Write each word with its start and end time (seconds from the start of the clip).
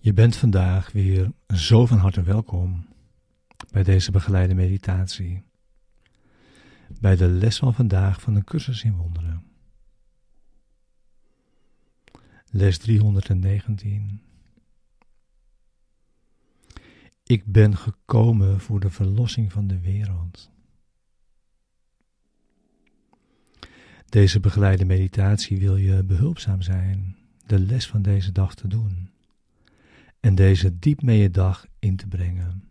Je 0.00 0.12
bent 0.12 0.36
vandaag 0.36 0.92
weer 0.92 1.32
zo 1.54 1.86
van 1.86 1.98
harte 1.98 2.22
welkom 2.22 2.86
bij 3.70 3.82
deze 3.82 4.10
begeleide 4.10 4.54
meditatie. 4.54 5.42
Bij 7.00 7.16
de 7.16 7.28
les 7.28 7.58
van 7.58 7.74
vandaag 7.74 8.20
van 8.20 8.34
de 8.34 8.44
cursus 8.44 8.84
in 8.84 8.96
wonderen. 8.96 9.44
Les 12.50 12.78
319. 12.78 14.20
Ik 17.22 17.44
ben 17.44 17.76
gekomen 17.76 18.60
voor 18.60 18.80
de 18.80 18.90
verlossing 18.90 19.52
van 19.52 19.66
de 19.66 19.80
wereld. 19.80 20.50
Deze 24.08 24.40
begeleide 24.40 24.84
meditatie 24.84 25.58
wil 25.58 25.76
je 25.76 26.04
behulpzaam 26.04 26.62
zijn 26.62 27.16
de 27.46 27.58
les 27.58 27.86
van 27.86 28.02
deze 28.02 28.32
dag 28.32 28.54
te 28.54 28.68
doen 28.68 29.14
en 30.26 30.34
deze 30.34 30.78
diep 30.78 31.02
mee 31.02 31.18
je 31.18 31.30
dag 31.30 31.66
in 31.78 31.96
te 31.96 32.06
brengen. 32.06 32.68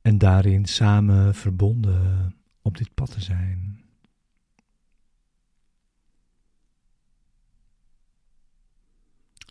En 0.00 0.18
daarin 0.18 0.66
samen 0.66 1.34
verbonden 1.34 2.36
op 2.62 2.76
dit 2.76 2.94
pad 2.94 3.10
te 3.10 3.20
zijn. 3.20 3.84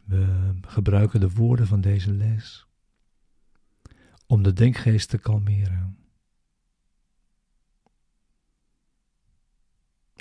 We 0.06 0.54
gebruiken 0.62 1.20
de 1.20 1.30
woorden 1.30 1.68
van 1.68 1.82
deze 1.82 2.12
les 2.12 2.68
om 4.26 4.44
de 4.44 4.54
denkgeest 4.54 5.10
te 5.10 5.18
kalmeren. 5.18 5.98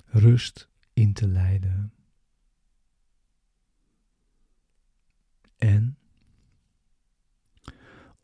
Rust 0.04 0.68
in 0.92 1.12
te 1.12 1.28
leiden. 1.28 1.96
En 5.58 5.98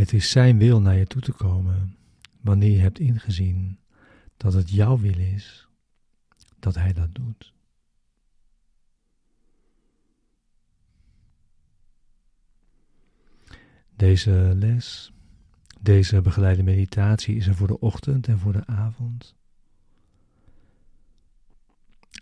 Het 0.00 0.12
is 0.12 0.30
Zijn 0.30 0.58
wil 0.58 0.80
naar 0.80 0.96
je 0.96 1.06
toe 1.06 1.22
te 1.22 1.32
komen 1.32 1.96
wanneer 2.40 2.70
je 2.70 2.78
hebt 2.78 2.98
ingezien 2.98 3.78
dat 4.36 4.52
het 4.52 4.70
jouw 4.70 4.98
wil 4.98 5.18
is 5.18 5.68
dat 6.58 6.74
Hij 6.74 6.92
dat 6.92 7.14
doet. 7.14 7.52
Deze 13.96 14.52
les, 14.56 15.12
deze 15.80 16.20
begeleide 16.20 16.62
meditatie 16.62 17.36
is 17.36 17.46
er 17.46 17.54
voor 17.54 17.66
de 17.66 17.80
ochtend 17.80 18.28
en 18.28 18.38
voor 18.38 18.52
de 18.52 18.66
avond. 18.66 19.34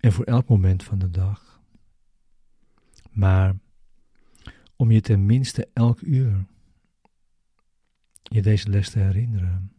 En 0.01 0.13
voor 0.13 0.25
elk 0.25 0.49
moment 0.49 0.83
van 0.83 0.99
de 0.99 1.11
dag. 1.11 1.61
Maar 3.11 3.57
om 4.77 4.91
je 4.91 5.01
tenminste 5.01 5.69
elk 5.73 6.01
uur 6.01 6.47
je 8.23 8.43
deze 8.43 8.69
les 8.69 8.91
te 8.91 8.99
herinneren. 8.99 9.73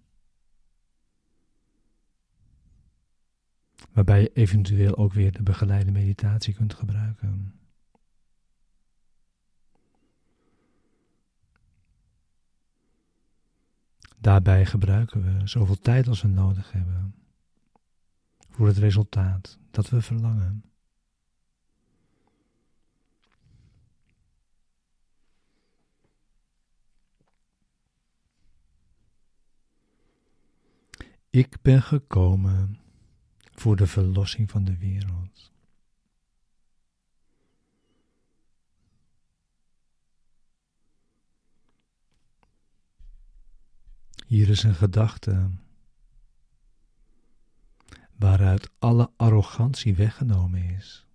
Waarbij 3.92 4.22
je 4.22 4.34
eventueel 4.34 4.98
ook 4.98 5.14
weer 5.14 5.32
de 5.32 5.44
begeleide 5.44 5.92
meditatie 5.92 6.54
kunt 6.54 6.74
gebruiken. 6.74 7.60
Daarbij 14.18 14.66
gebruiken 14.66 15.24
we 15.24 15.48
zoveel 15.48 15.80
tijd 15.80 16.08
als 16.08 16.22
we 16.22 16.28
nodig 16.28 16.72
hebben 16.72 17.16
voor 18.50 18.68
het 18.68 18.78
resultaat 18.78 19.60
dat 19.72 19.90
we 19.90 20.02
verlangen. 20.02 20.64
Ik 31.32 31.62
ben 31.62 31.82
gekomen 31.82 32.80
voor 33.52 33.76
de 33.76 33.88
verlossing 33.88 34.50
van 34.52 34.64
de 34.64 34.78
wereld. 34.78 35.52
Hier 44.28 44.50
is 44.50 44.64
een 44.64 44.76
gedachte 44.76 45.50
waaruit 48.16 48.72
alle 48.80 49.12
arrogantie 49.16 49.96
weggenomen 49.96 50.64
is. 50.64 51.06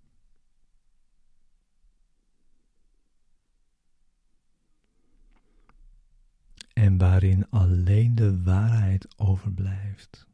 En 6.73 6.94
waarin 7.05 7.49
alleen 7.49 8.15
de 8.15 8.41
waarheid 8.43 9.07
overblijft. 9.17 10.27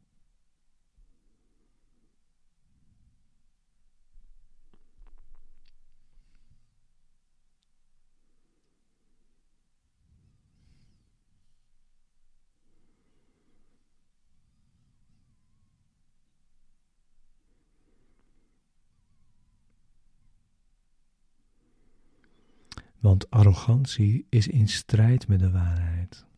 Want 22.98 23.30
arrogantie 23.30 24.26
is 24.28 24.48
in 24.48 24.68
strijd 24.68 25.28
met 25.28 25.38
de 25.38 25.50
waarheid. 25.50 26.30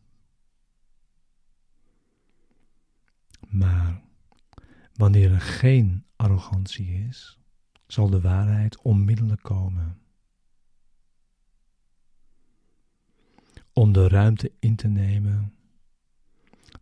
Maar 3.55 4.01
wanneer 4.93 5.31
er 5.31 5.41
geen 5.41 6.05
arrogantie 6.15 7.07
is, 7.07 7.39
zal 7.87 8.09
de 8.09 8.21
waarheid 8.21 8.81
onmiddellijk 8.81 9.41
komen. 9.41 10.01
Om 13.73 13.91
de 13.91 14.07
ruimte 14.07 14.51
in 14.59 14.75
te 14.75 14.87
nemen 14.87 15.53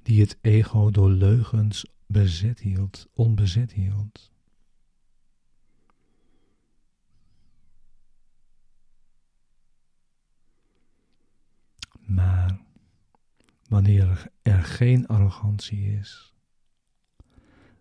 die 0.01 0.21
het 0.21 0.37
ego 0.41 0.91
door 0.91 1.09
leugens 1.09 1.85
bezet 2.07 2.59
hield, 2.59 3.07
onbezet 3.13 3.71
hield. 3.71 4.31
Maar 11.99 12.59
wanneer 13.67 14.31
er 14.41 14.63
geen 14.63 15.07
arrogantie 15.07 15.97
is, 15.97 16.32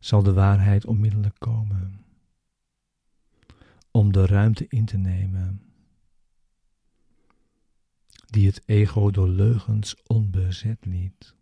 zal 0.05 0.23
de 0.23 0.33
waarheid 0.33 0.87
onmiddellijk 0.87 1.39
komen 1.39 2.05
om 3.91 4.13
de 4.13 4.27
ruimte 4.27 4.67
in 4.69 4.85
te 4.85 4.97
nemen 4.97 5.63
die 8.27 8.47
het 8.47 8.63
ego 8.67 9.11
door 9.11 9.29
leugens 9.29 9.97
onbezet 10.07 10.85
liet. 10.85 11.35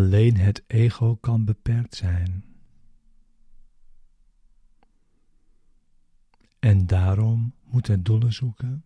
Alleen 0.00 0.36
het 0.36 0.64
ego 0.66 1.16
kan 1.16 1.44
beperkt 1.44 1.94
zijn. 1.94 2.44
En 6.58 6.86
daarom 6.86 7.54
moet 7.64 7.86
het 7.86 8.04
doelen 8.04 8.32
zoeken 8.32 8.84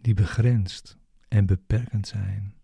die 0.00 0.14
begrensd 0.14 0.96
en 1.28 1.46
beperkend 1.46 2.06
zijn. 2.06 2.54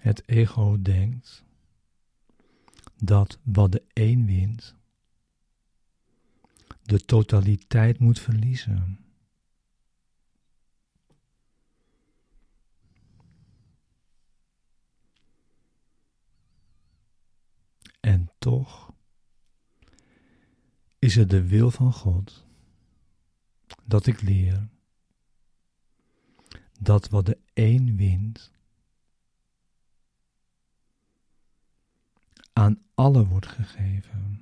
Het 0.00 0.28
ego 0.28 0.82
denkt 0.82 1.44
dat 3.04 3.38
wat 3.42 3.72
de 3.72 3.82
een 3.92 4.26
wint, 4.26 4.74
de 6.82 7.04
totaliteit 7.04 7.98
moet 7.98 8.20
verliezen. 8.20 8.98
En 18.00 18.30
toch 18.38 18.92
is 20.98 21.14
het 21.14 21.30
de 21.30 21.46
wil 21.46 21.70
van 21.70 21.92
God 21.92 22.44
dat 23.84 24.06
ik 24.06 24.20
leer 24.20 24.68
dat 26.80 27.08
wat 27.08 27.26
de 27.26 27.38
een 27.54 27.96
wint, 27.96 28.52
aan 32.54 32.78
alle 32.94 33.26
wordt 33.26 33.46
gegeven. 33.46 34.40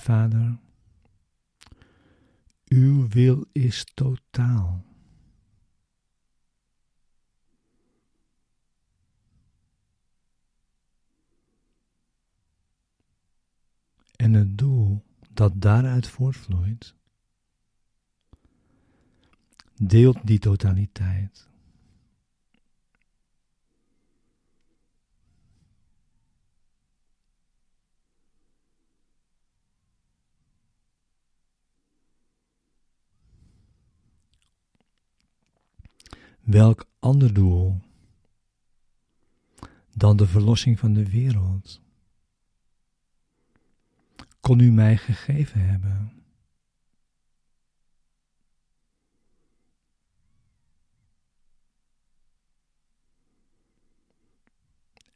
Vader, 0.00 0.58
uw 2.68 3.08
wil 3.08 3.46
is 3.52 3.84
totaal. 3.94 4.84
En 14.16 14.32
het 14.32 14.58
doel 14.58 15.02
dat 15.30 15.52
daaruit 15.60 16.08
voortvloeit, 16.08 16.94
deelt 19.74 20.26
die 20.26 20.38
totaliteit. 20.38 21.49
Welk 36.40 36.88
ander 36.98 37.34
doel 37.34 37.80
dan 39.94 40.16
de 40.16 40.26
verlossing 40.26 40.78
van 40.78 40.92
de 40.92 41.10
wereld 41.10 41.80
kon 44.40 44.58
u 44.58 44.70
mij 44.70 44.96
gegeven 44.96 45.60
hebben? 45.60 46.12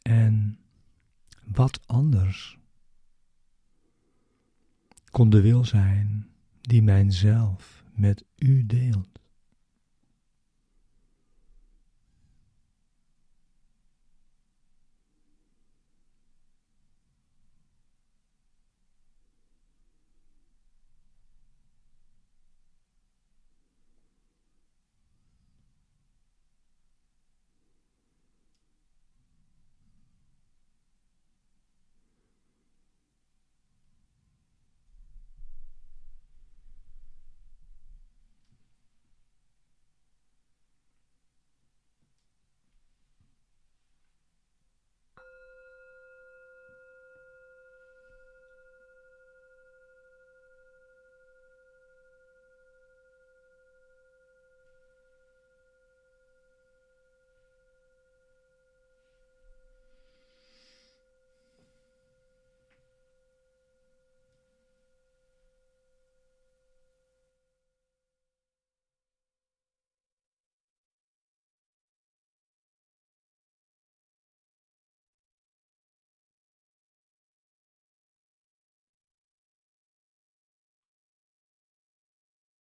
En 0.02 0.58
wat 1.44 1.86
anders 1.86 2.58
kon 5.10 5.30
de 5.30 5.40
wil 5.40 5.64
zijn 5.64 6.28
die 6.60 6.82
mijzelf 6.82 7.84
met 7.94 8.24
u 8.36 8.66
deelt? 8.66 9.23